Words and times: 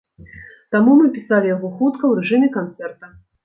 Таму 0.75 0.95
мы 1.01 1.11
пісалі 1.19 1.53
яго 1.55 1.73
хутка, 1.77 2.03
у 2.13 2.19
рэжыме 2.23 2.53
канцэрта. 2.61 3.17